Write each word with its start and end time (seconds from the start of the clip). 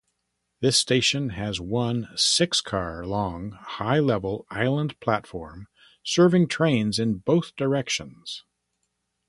This 0.61 0.77
station 0.79 1.29
has 1.29 1.61
one 1.61 2.09
six-car-long 2.15 3.51
high-level 3.51 4.47
island 4.49 4.99
platform 4.99 5.67
serving 6.01 6.47
trains 6.47 6.97
in 6.97 7.19
both 7.19 7.55
directions. 7.55 8.43